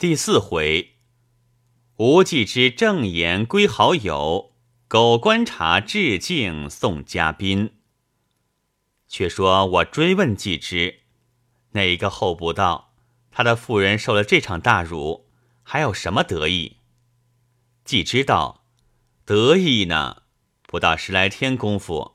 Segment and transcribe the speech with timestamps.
[0.00, 0.94] 第四回，
[1.96, 4.54] 吴季之正言归好友，
[4.88, 7.74] 苟观察致敬送嘉宾。
[9.06, 11.00] 却说我追问季之，
[11.72, 12.94] 那一个候补道，
[13.30, 15.28] 他的妇人受了这场大辱，
[15.62, 16.78] 还有什么得意？
[17.84, 18.64] 季之道，
[19.26, 20.22] 得意呢？
[20.62, 22.12] 不到十来天功夫，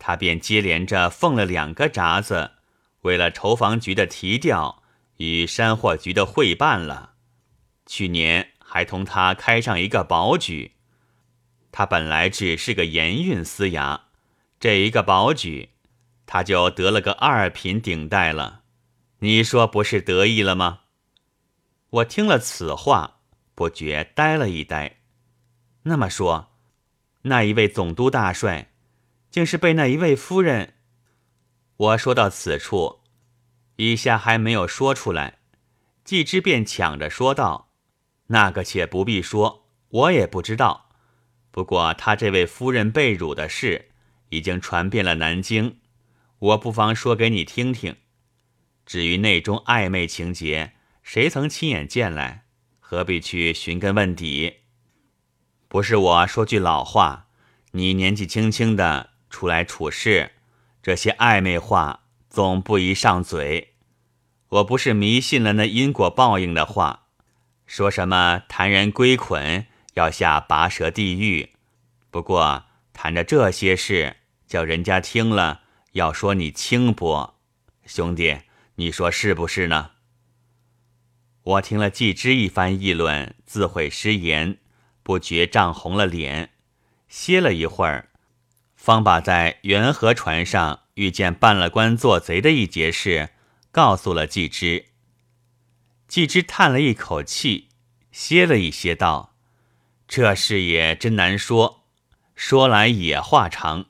[0.00, 2.54] 他便接连着奉了两个札子，
[3.02, 4.82] 为了筹防局的提调
[5.18, 7.09] 与山货局的会办了。
[7.90, 10.76] 去年还同他开上一个保举，
[11.72, 14.02] 他本来只是个盐运司衙，
[14.60, 15.70] 这一个保举，
[16.24, 18.62] 他就得了个二品顶戴了。
[19.18, 20.82] 你说不是得意了吗？
[21.90, 23.22] 我听了此话，
[23.56, 24.98] 不觉呆了一呆。
[25.82, 26.52] 那么说，
[27.22, 28.70] 那一位总督大帅，
[29.32, 30.74] 竟是被那一位夫人……
[31.76, 33.00] 我说到此处，
[33.74, 35.40] 以下还没有说出来，
[36.04, 37.66] 季之便抢着说道。
[38.32, 40.90] 那个且不必说，我也不知道。
[41.50, 43.90] 不过他这位夫人被辱的事，
[44.28, 45.78] 已经传遍了南京。
[46.38, 47.96] 我不妨说给你听听。
[48.86, 52.44] 至于内中暧昧情节，谁曾亲眼见来？
[52.78, 54.58] 何必去寻根问底？
[55.66, 57.26] 不是我说句老话，
[57.72, 60.32] 你年纪轻轻的出来处事，
[60.80, 63.74] 这些暧昧话总不宜上嘴。
[64.48, 67.08] 我不是迷信了那因果报应的话。
[67.70, 71.50] 说什么谈人归捆要下拔舌地狱？
[72.10, 75.60] 不过谈着这些事，叫人家听了
[75.92, 77.38] 要说你轻薄，
[77.86, 78.38] 兄弟，
[78.74, 79.92] 你说是不是呢？
[81.44, 84.58] 我听了季之一番议论，自悔失言，
[85.04, 86.50] 不觉涨红了脸，
[87.06, 88.08] 歇了一会儿，
[88.74, 93.30] 方把在元河船上遇见办了官做贼的一节事
[93.70, 94.86] 告诉了季之。
[96.10, 97.68] 季之叹了一口气，
[98.10, 99.36] 歇了一歇，道
[100.08, 101.84] ：“这事也真难说，
[102.34, 103.86] 说来也话长。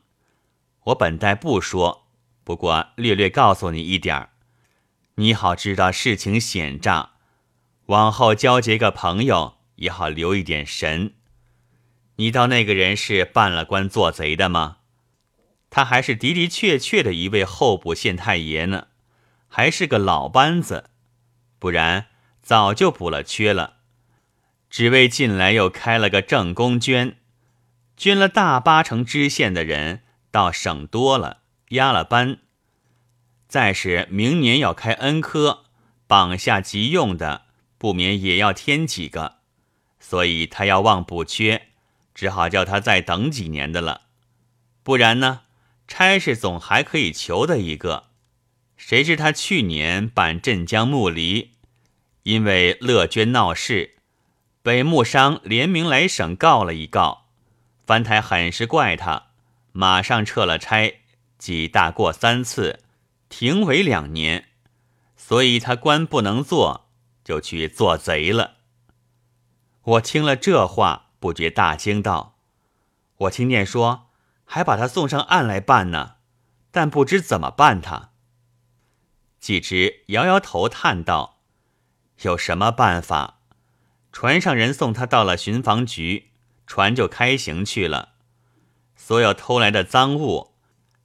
[0.83, 2.05] 我本待不说，
[2.43, 4.29] 不过略略告诉你一点儿，
[5.15, 7.13] 你好知道事情险诈，
[7.87, 11.15] 往后交结个朋友也好留一点神。
[12.17, 14.77] 你道那个人是办了官做贼的吗？
[15.71, 18.89] 他还是的的确确的一位候补县太爷呢，
[19.47, 20.91] 还是个老班子，
[21.57, 22.09] 不然。”
[22.51, 23.77] 早就补了缺了，
[24.69, 27.15] 只为近来又开了个正宫捐，
[27.95, 30.01] 捐了大八成知县的人，
[30.31, 32.39] 倒省多了，压了班。
[33.47, 35.63] 再是明年要开恩科，
[36.07, 37.43] 榜下急用的，
[37.77, 39.37] 不免也要添几个，
[39.97, 41.69] 所以他要望补缺，
[42.13, 44.01] 只好叫他再等几年的了。
[44.83, 45.43] 不然呢，
[45.87, 48.07] 差事总还可以求的一个。
[48.75, 51.51] 谁知他去年办镇江木犁。
[52.23, 53.95] 因为乐捐闹事，
[54.61, 57.25] 北木商联名来省告了一告，
[57.85, 59.27] 藩台很是怪他，
[59.71, 61.01] 马上撤了差，
[61.39, 62.79] 几大过三次，
[63.27, 64.49] 停为两年，
[65.17, 66.89] 所以他官不能做，
[67.23, 68.57] 就去做贼了。
[69.83, 72.37] 我听了这话，不觉大惊道
[73.17, 74.09] ：“我听见说
[74.45, 76.17] 还把他送上岸来办呢，
[76.69, 78.11] 但不知怎么办他。”
[79.41, 81.40] 季之摇摇头，叹道。
[82.21, 83.39] 有什么办法？
[84.11, 86.31] 船上人送他到了巡防局，
[86.67, 88.09] 船就开行去了。
[88.95, 90.53] 所有偷来的赃物，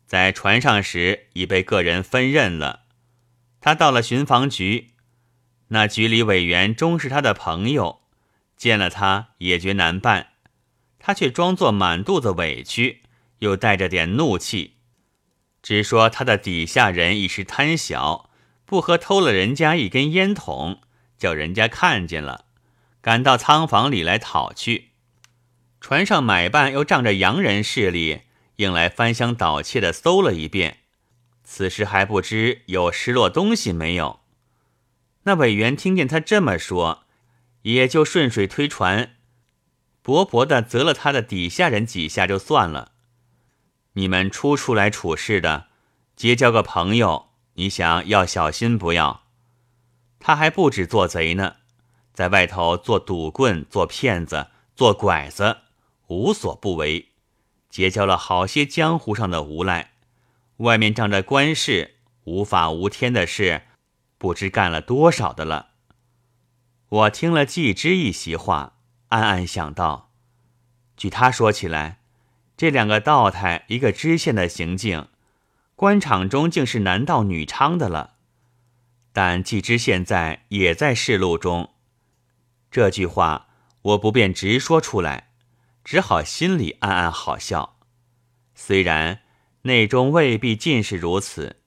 [0.06, 2.80] 在船上时已被个人分认了。
[3.60, 4.90] 他到了巡防局，
[5.68, 8.00] 那局里委员终是他的朋友，
[8.56, 10.28] 见了他也觉难办。
[10.98, 13.02] 他却装作满肚子委屈，
[13.38, 14.74] 又带着点怒气，
[15.62, 18.28] 只说他的底下人一时贪小，
[18.64, 20.80] 不和偷了人家一根烟筒。
[21.18, 22.46] 叫人家看见了，
[23.00, 24.90] 赶到仓房里来讨去。
[25.80, 28.22] 船上买办又仗着洋人势力，
[28.56, 30.78] 硬来翻箱倒窃的搜了一遍。
[31.44, 34.20] 此时还不知有失落东西没有。
[35.22, 37.04] 那委员听见他这么说，
[37.62, 39.16] 也就顺水推船，
[40.02, 42.92] 薄薄的责了他的底下人几下就算了。
[43.92, 45.68] 你们初出来处事的，
[46.16, 49.25] 结交个朋友，你想要小心不要。
[50.26, 51.54] 他还不止做贼呢，
[52.12, 55.58] 在外头做赌棍、做骗子、做拐子，
[56.08, 57.10] 无所不为，
[57.70, 59.92] 结交了好些江湖上的无赖。
[60.56, 61.94] 外面仗着官事，
[62.24, 63.62] 无法无天的事，
[64.18, 65.68] 不知干了多少的了。
[66.88, 68.78] 我听了季之一席话，
[69.10, 70.10] 暗暗想到：
[70.96, 72.00] 据他说起来，
[72.56, 75.06] 这两个道台，一个知县的行径，
[75.76, 78.15] 官场中竟是男盗女娼的了。
[79.16, 81.70] 但季之现在也在仕路中，
[82.70, 83.48] 这句话
[83.80, 85.30] 我不便直说出来，
[85.82, 87.78] 只好心里暗暗好笑。
[88.54, 89.22] 虽然
[89.62, 91.62] 内中未必尽是如此。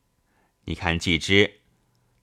[0.65, 1.61] 你看季之，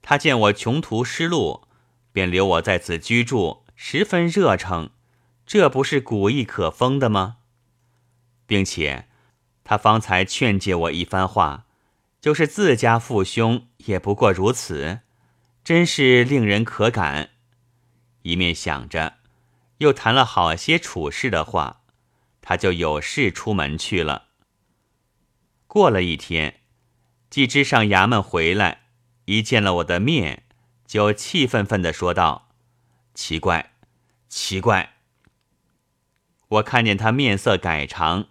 [0.01, 1.67] 他见我穷途失路，
[2.13, 4.91] 便留我在此居住，十分热诚，
[5.45, 7.39] 这不是古意可封的吗？
[8.45, 9.09] 并且
[9.65, 11.65] 他方才劝诫我一番话，
[12.21, 15.01] 就是自家父兄也不过如此，
[15.67, 17.31] 真是令人可感。
[18.21, 19.17] 一面想着，
[19.79, 21.81] 又谈了好些处事的话，
[22.41, 24.27] 他就有事出门去了。
[25.67, 26.61] 过了一天。
[27.29, 28.83] 季之上衙门回来，
[29.25, 30.43] 一见了我的面，
[30.85, 32.47] 就气愤愤地说道
[33.13, 33.73] ：“奇怪，
[34.29, 34.93] 奇怪！”
[36.47, 38.29] 我看见他面色改常，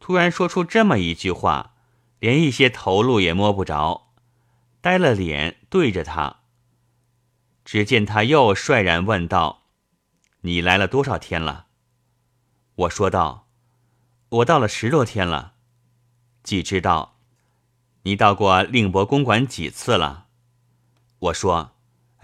[0.00, 1.76] 突然说出这么一句话，
[2.18, 4.12] 连一些头路也摸不着，
[4.80, 6.40] 呆了脸对着他。
[7.64, 9.62] 只见他又率然问道
[10.42, 11.66] ：“你来了多少天了？”
[12.76, 13.48] 我说道
[14.28, 15.54] ：“我到了十多天了。”
[16.42, 17.12] 季之道。
[18.06, 20.26] 你到过令伯公馆几次了？
[21.18, 21.74] 我说，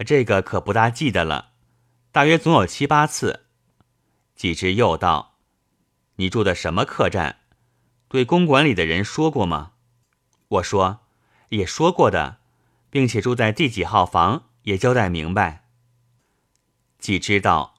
[0.05, 1.53] 这个可不大记得了，
[2.11, 3.47] 大约总有七八次。
[4.35, 5.39] 季之又道
[6.17, 7.37] ：“你住的什么客栈？
[8.07, 9.71] 对公馆里的人说过吗？”
[10.49, 10.99] 我说
[11.49, 12.37] ：“也说过的，
[12.91, 15.67] 并且住在第几号房也交代明白。”
[16.99, 17.75] 季知道，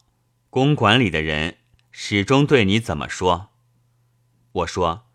[0.51, 1.59] 公馆里的人
[1.91, 3.51] 始终对你怎么说？
[4.53, 5.07] 我说：“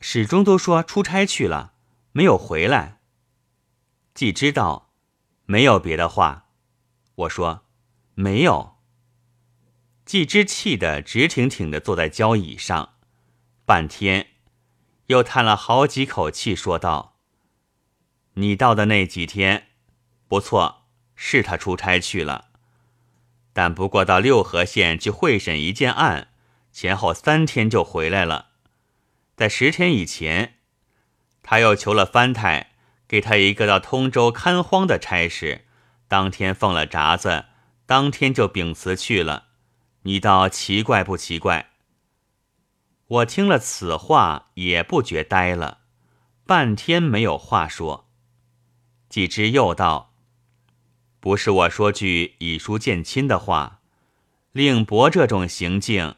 [0.00, 1.74] 始终都说出差去了。”
[2.12, 3.02] 没有回来。
[4.14, 4.94] 既知道
[5.44, 6.48] 没有别的话，
[7.14, 7.66] 我说
[8.14, 8.78] 没有。
[10.06, 12.94] 季之气得直挺挺的坐在交椅上，
[13.66, 14.28] 半天，
[15.08, 17.18] 又叹了好几口气，说道
[18.32, 19.66] ：“你到的那几天，
[20.26, 20.85] 不错，
[21.16, 22.50] 是他出差去了，
[23.52, 26.28] 但不过到六合县去会审一件案，
[26.70, 28.50] 前后三天就回来了，
[29.34, 30.52] 在十天以前。”
[31.42, 32.72] 他又求了藩太，
[33.08, 35.64] 给他一个到通州看荒的差事，
[36.08, 37.46] 当天奉了札子，
[37.86, 39.46] 当天就禀辞去了。
[40.02, 41.70] 你倒奇怪不奇怪？
[43.06, 45.82] 我听了此话，也不觉呆了，
[46.44, 48.08] 半天没有话说。
[49.08, 50.14] 季之又道
[51.26, 53.80] ：“不是我说句以书见亲的话，
[54.52, 56.14] 令伯这种行径，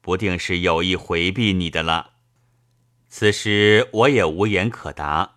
[0.00, 2.12] 不定是有意回避你的了。”
[3.10, 5.34] 此时我也无言可答，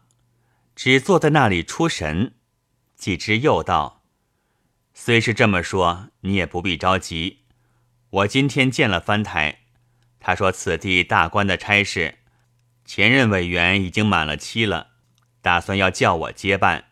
[0.78, 2.36] 只坐在那里出神。
[2.96, 4.06] 季之又道
[4.96, 7.40] ：“虽是这么说，你也不必着急。
[8.12, 9.64] 我今天见了藩台，
[10.22, 12.20] 他说此地大官的差事，
[12.86, 14.92] 前任委员已经满了期了，
[15.42, 16.91] 打算要叫我接办，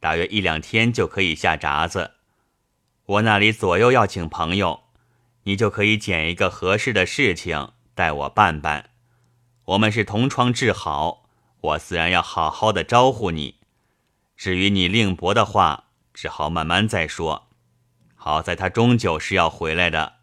[0.00, 2.12] 大约一两天就可以下闸子。
[3.06, 4.84] 我那里左右要请朋友，
[5.44, 8.90] 你就可以捡一个合适的事情带我办办。”
[9.66, 11.24] 我们是同窗至好，
[11.60, 13.56] 我自然要好好的招呼你。
[14.36, 17.48] 至于你令伯的话，只好慢慢再说。
[18.14, 20.18] 好在他终究是要回来的，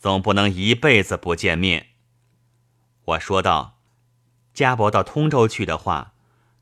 [0.00, 1.90] 总不能一辈子不见面。
[3.04, 3.78] 我说道
[4.52, 6.14] ：“家伯到通州去的话，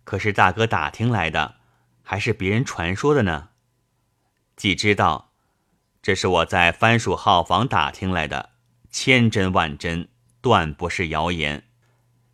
[0.05, 1.55] 可是大哥打听来的，
[2.09, 3.49] 还是别人传说的呢？”
[4.55, 5.33] 既知道，
[6.01, 8.51] 这是我在番薯号房打听来的，
[8.89, 10.09] 千真万真，
[10.41, 11.65] 断不是谣言。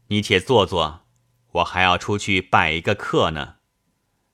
[0.09, 1.07] 你且坐坐，
[1.53, 3.57] 我还要出去拜一个客呢。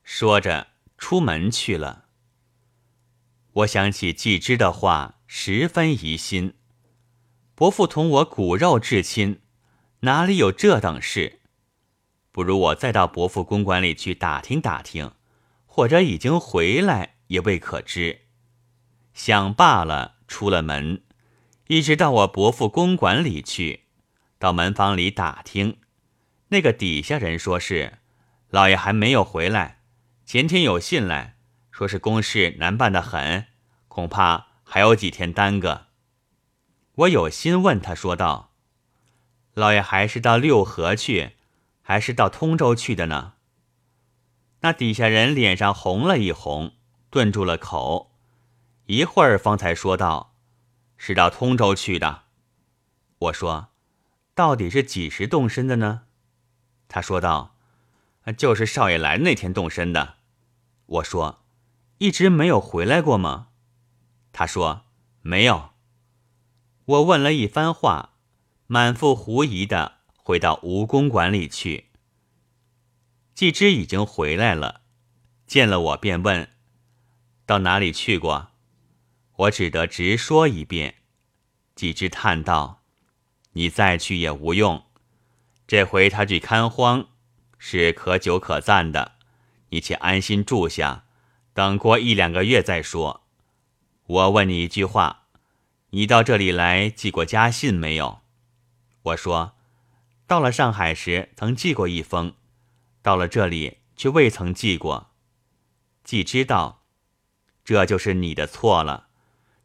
[0.03, 0.67] 说着，
[0.99, 2.07] 出门去了。
[3.53, 6.55] 我想起季之的话，十分疑心。
[7.55, 9.41] 伯父同我骨肉至亲，
[10.01, 11.41] 哪里有这等事？
[12.33, 15.13] 不如我再到伯父公馆里去打听打听，
[15.79, 18.23] 或者已经回来也未可知。
[19.15, 21.05] 想罢了，出了门，
[21.69, 23.85] 一直到我伯父公馆里去。
[24.41, 25.79] 到门房里打听，
[26.49, 27.99] 那个底下人说是
[28.51, 29.83] 老爷还没有回来，
[30.27, 31.37] 前天有信来
[31.71, 33.47] 说是公事难办的很，
[33.87, 35.87] 恐怕还有几天耽搁。
[36.97, 38.53] 我有心问他说道
[39.55, 41.37] ：“老爷还是到六合去，
[41.83, 43.35] 还是到通州去的呢？”
[44.61, 46.73] 那底下人脸上红了一红，
[47.11, 48.13] 顿住了口，
[48.87, 50.35] 一会儿方才说道
[50.97, 52.25] ：“是到通州去的。”
[53.19, 53.69] 我说。
[54.35, 56.03] 到底是几时动身的呢？
[56.87, 57.57] 他说道
[58.39, 60.19] ：“就是少爷来那天动身的。”
[60.87, 61.41] 我说
[61.99, 63.49] ：“一直没有回来过吗？”
[64.33, 64.83] 他说
[65.23, 65.71] ：“没有。”
[66.87, 68.11] 我问了一番话，
[68.69, 71.88] 满腹狐疑的回到吴公馆里去。
[73.39, 74.81] 季之已经回来了，
[75.47, 76.51] 见了我便问
[77.47, 78.49] ：“到哪里去过？”
[79.37, 80.97] 我只得直说一遍。
[81.77, 82.83] 季之叹道
[83.55, 84.85] ：“你再去也无用，
[85.69, 87.11] 这回他去看荒，
[87.59, 89.13] 是可久可暂的。
[89.69, 91.05] 你且安心住下，
[91.55, 93.23] 等过一两个月再说。
[94.07, 95.27] 我问你一句话，
[95.91, 98.19] 你到这里来寄过家信没有？”
[99.03, 99.55] 我说
[100.27, 102.35] ：“到了上海时曾寄过一封，
[103.03, 105.11] 到了这里却未曾寄过。”
[106.05, 106.85] 季知道，
[107.65, 109.09] 这就是你的错了。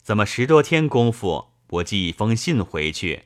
[0.01, 1.53] 怎么十多天功夫？
[1.69, 3.23] 我寄一封信回去，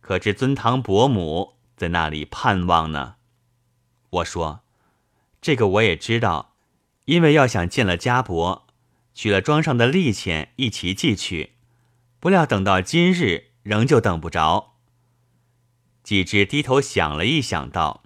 [0.00, 3.16] 可知尊堂伯母在那里盼望呢？
[4.10, 4.62] 我说
[5.42, 6.54] ：“这个我也知道，
[7.06, 8.68] 因为要想见了家伯，
[9.14, 11.54] 取了庄上的利钱一起寄去，
[12.20, 14.74] 不料等到今日，仍旧等不着。”
[16.04, 18.01] 季之低头想了一想，道：“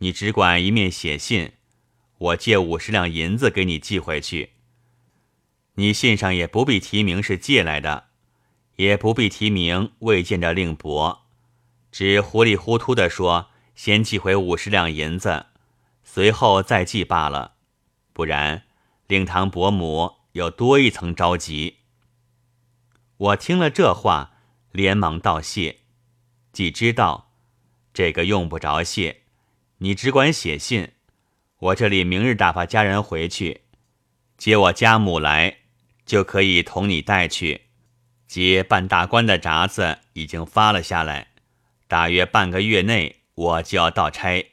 [0.00, 1.52] 你只管一面写信，
[2.18, 4.50] 我借五十两银子给你寄回去。
[5.76, 8.08] 你信上也不必提名是借来的。”
[8.76, 11.26] 也不必提名未见着令伯，
[11.92, 15.48] 只糊里糊涂的说先寄回五十两银子，
[16.02, 17.56] 随后再寄罢了。
[18.14, 18.62] 不然，
[19.06, 21.80] 令堂伯母有多一层着急。
[23.18, 24.32] 我听了这话，
[24.72, 25.80] 连忙道谢。
[26.50, 27.34] 既知道
[27.92, 29.19] 这个用不着谢，
[29.82, 30.92] 你只管写信，
[31.58, 33.62] 我这里明日打发家人回去
[34.36, 35.56] 接我家母来，
[36.04, 37.62] 就可以同你带去。
[38.26, 41.28] 接办大官的札子已经发了下来，
[41.88, 44.52] 大约半个月内我就要到差。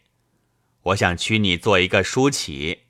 [0.83, 2.83] 我想娶你做一个书起，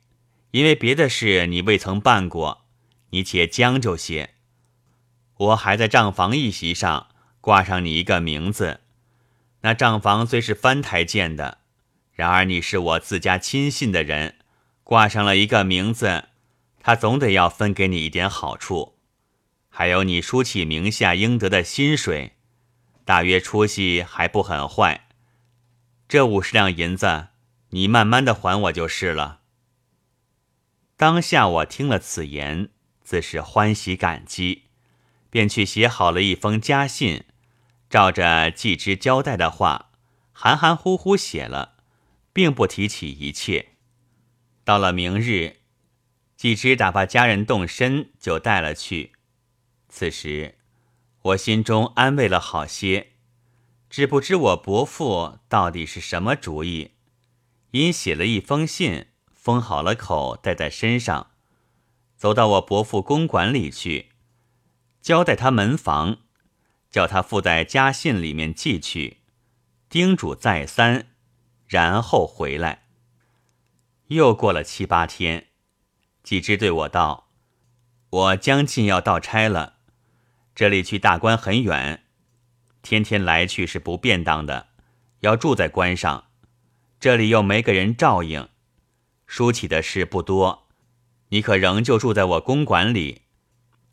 [0.52, 2.66] 因为别的事你未曾办过，
[3.10, 4.34] 你且将就些。
[5.38, 7.08] 我还在账房一席上
[7.40, 8.82] 挂上你一个名字。
[9.62, 11.58] 那账房虽是翻台建的，
[12.18, 14.38] 然而你是我自家亲信的人，
[14.82, 16.24] 挂上了一个名字，
[16.80, 18.98] 他总得要分给你一点好处。
[19.68, 22.32] 还有你书起名下应得的薪水，
[23.04, 25.06] 大约出息还不很坏。
[26.08, 27.28] 这五十两银子，
[27.68, 29.42] 你慢慢的还我就是了。
[30.96, 32.70] 当下我听了此言，
[33.04, 34.64] 自是欢喜感激，
[35.30, 37.22] 便去写好了一封家信，
[37.88, 39.92] 照着季之交代的话，
[40.32, 41.76] 含含糊糊写了，
[42.38, 43.70] 并不提起一切。
[44.62, 45.56] 到了明日，
[46.36, 49.10] 季之打发家人动身，就带了去。
[49.88, 50.54] 此时，
[51.20, 53.14] 我心中安慰了好些，
[53.90, 56.92] 只不知我伯父到底是什么主意。
[57.72, 61.32] 因写了一封信，封好了口，带在身上，
[62.16, 64.10] 走到我伯父公馆里去，
[65.02, 66.18] 交代他门房，
[66.88, 69.16] 叫他附在家信里面寄去，
[69.88, 71.08] 叮嘱再三，
[71.68, 72.86] 然后回来。
[74.08, 75.48] 又过了七八天，
[76.24, 77.28] 季之对我道
[78.10, 79.74] ：“我将近要到差了。”
[80.56, 82.02] 这里去大关很远，
[82.82, 84.70] 天天来去是不便当的，
[85.20, 86.24] 要住在关上。
[86.98, 88.48] 这里又没个人照应，
[89.26, 90.66] 书起的事不多，
[91.28, 93.22] 你可仍旧住在我公馆里，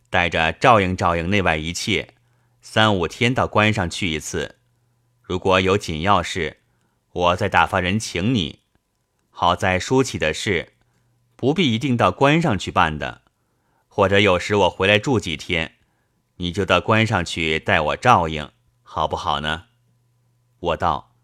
[0.09, 2.15] 带着照应照应内外一切。
[2.61, 4.55] 三五天到关上去一次，
[5.21, 6.63] 如果有紧要事，
[7.15, 8.59] 我再打发人请你。
[9.29, 10.73] 好在书起的事，
[11.37, 13.21] 不必一定到关上去办的，
[13.87, 15.75] 或者有时我回来住几天。
[16.37, 18.51] 你就到关上去带我照应，
[18.83, 19.67] 好不好呢？
[20.59, 21.15] 我道：“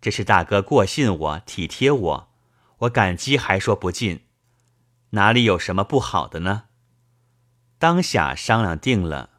[0.00, 2.32] 这是大哥过信我，体贴我，
[2.78, 4.26] 我感激还说不尽，
[5.10, 6.66] 哪里有什么不好的呢？”
[7.80, 9.30] 当下商量定了。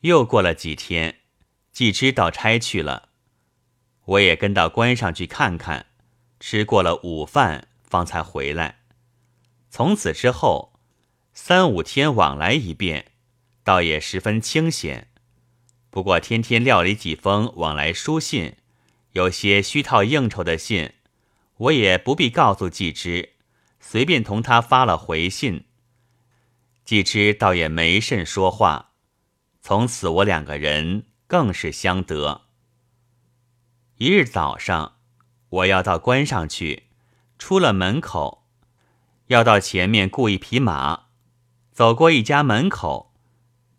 [0.00, 1.20] 又过了几天，
[1.70, 3.05] 季之到差去了，
[4.06, 5.86] 我也跟到关上去看看，
[6.40, 8.80] 吃过了午饭方才回来。
[9.70, 10.72] 从此之后，
[11.34, 13.12] 三五天往来一遍。
[13.64, 15.08] 倒也十分清闲，
[15.90, 18.54] 不过天天料理几封往来书信，
[19.10, 20.92] 有些虚套应酬的信，
[21.56, 23.30] 我也不必告诉季之，
[23.80, 25.64] 随便同他发了回信。
[26.84, 28.92] 季之倒也没甚说话，
[29.60, 32.45] 从此我两个人更是相得。
[33.98, 34.96] 一日早上，
[35.48, 36.82] 我要到关上去，
[37.38, 38.46] 出了门口，
[39.28, 41.04] 要到前面雇一匹马，
[41.72, 43.14] 走过一家门口。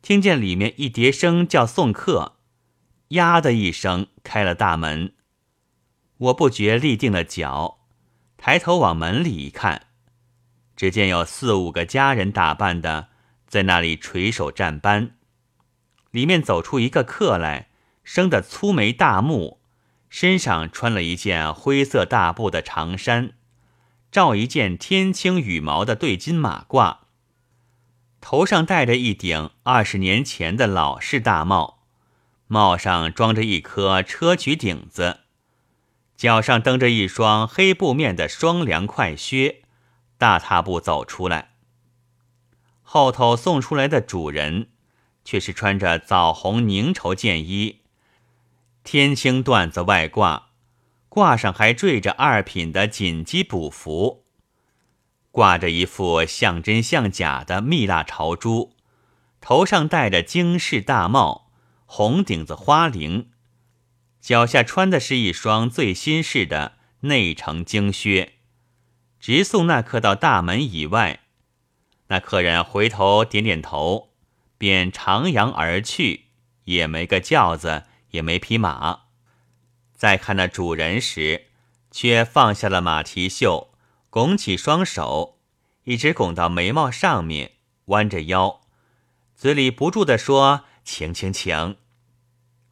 [0.02, 2.38] 听见里面一叠声叫送客，
[3.10, 5.14] 呀的一声开了大门，
[6.18, 7.82] 我不觉立定了脚，
[8.38, 9.86] 抬头往门里一看，
[10.76, 13.10] 只见有四五个家人打扮的
[13.46, 15.16] 在那里垂手站班，
[16.10, 17.70] 里面走出一个客来，
[18.04, 19.60] 生得粗眉大目，
[20.10, 23.34] 身上穿了一件灰色大布的长衫，
[24.12, 26.98] 罩一件天青羽毛的对襟马褂。
[28.20, 31.84] 头上戴着一顶二十年前的老式大帽，
[32.48, 35.20] 帽上装着一颗车菊顶子，
[36.16, 39.62] 脚上蹬着一双黑布面的双凉快靴，
[40.18, 41.52] 大踏步走出来。
[42.82, 44.70] 后头送出来的主人，
[45.24, 47.82] 却是穿着枣红凝绸箭衣，
[48.90, 50.52] 天青缎子外挂，
[51.10, 54.24] 褂上还缀着二品的锦鸡补服。
[55.30, 58.78] 挂着一副像真像假的蜜蜡朝珠，
[59.42, 61.52] 头上戴着京式大帽，
[61.86, 63.26] 红顶子花翎，
[64.22, 68.36] 脚下穿的是一双最新式的内城京靴，
[69.20, 71.20] 直送那客到大门以外。
[72.08, 74.14] 那客人回头点点头，
[74.58, 76.28] 便徜徉而去，
[76.64, 77.84] 也没个轿子，
[78.18, 79.04] 也没匹马。
[79.94, 81.46] 再看那主人时，
[81.92, 83.70] 却放下了马蹄袖。
[84.10, 85.38] 拱起双手，
[85.84, 87.52] 一直拱到眉毛上面，
[87.86, 88.62] 弯着腰，
[89.36, 91.78] 嘴里不住地说：“请，请，请。”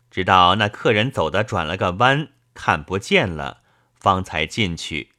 [0.10, 3.62] 直到那客人走的转了个弯，看不见了，
[3.94, 5.12] 方才进去。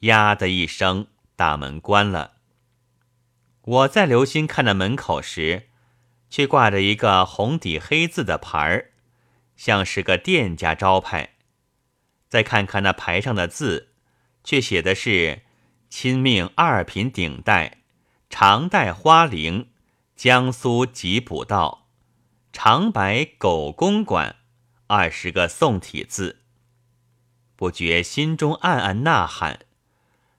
[0.00, 2.36] 呀的一声，大门关了。
[3.62, 5.68] 我在留心看那门口时，
[6.30, 8.91] 却挂着一个红底黑字的牌儿，
[9.64, 11.36] 像是个店家招牌。
[12.28, 13.90] 再看看那牌上的字。
[14.42, 15.42] 却写的是
[15.88, 17.78] “亲命二品顶戴，
[18.28, 19.68] 常戴花翎，
[20.16, 21.86] 江苏吉普道，
[22.52, 24.34] 长白狗公馆”
[24.88, 26.40] 二十个宋体字，
[27.54, 29.60] 不觉心中暗暗呐喊。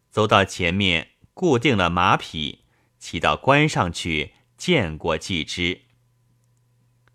[0.10, 2.66] 走到前面，固定了马匹，
[3.00, 5.84] 骑到关上去见过季之。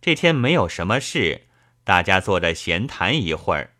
[0.00, 1.47] 这天没有什么事，
[1.88, 3.72] 大家坐着闲谈一会儿，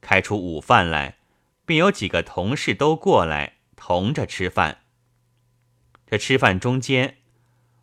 [0.00, 1.18] 开出午饭来。
[1.64, 4.80] 便有几个同事都过来同着吃饭。
[6.04, 7.18] 这吃饭中间，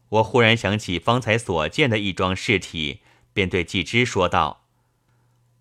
[0.10, 3.00] 我忽然想起方才所见的一桩事体，
[3.32, 4.66] 便对季之说道：“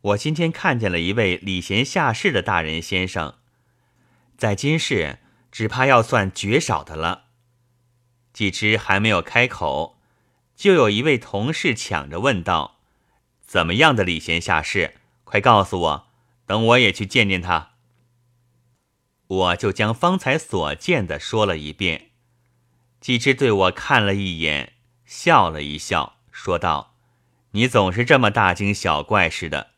[0.03, 3.37] 我今天看见了一位礼贤下士的大人先生，
[4.37, 5.21] 在今世
[5.53, 7.27] 只怕要算绝少的了。”
[8.35, 10.01] 季之还没有开口，
[10.57, 12.80] 就有一位同事抢着问道
[13.51, 14.95] ：“怎么样的礼贤下士？
[15.25, 16.07] 快告诉我，
[16.47, 17.73] 等我也去见见他。”
[19.27, 22.11] 我就将方才所见的说了一遍，
[23.01, 26.95] 季之对我看了一眼，笑了一笑，说道
[27.51, 29.71] ：“你总是这么大惊小怪似的。”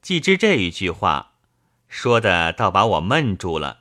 [0.00, 1.32] 季之这一句话
[1.88, 3.80] 说的倒把我闷住了。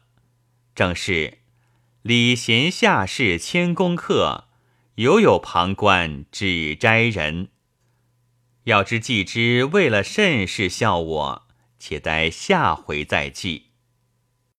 [0.74, 1.38] 正是
[2.02, 4.46] 礼贤下士谦恭客，
[4.96, 7.50] 犹有旁观指摘人。
[8.70, 11.48] 要知既知为了甚事笑我，
[11.80, 13.69] 且待下回再记。